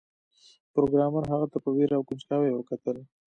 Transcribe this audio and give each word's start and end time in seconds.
پروګرامر 0.73 1.23
هغه 1.31 1.47
ته 1.51 1.57
په 1.63 1.69
ویره 1.75 1.95
او 1.97 2.05
کنجکاوی 2.09 2.51
وکتل 2.53 2.97